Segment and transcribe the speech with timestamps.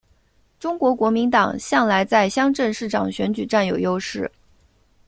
[0.59, 4.27] 中国国民党向来在乡镇市长选举占有优势。